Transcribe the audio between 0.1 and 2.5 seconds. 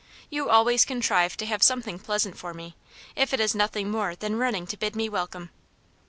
You always contrive to have something pleasant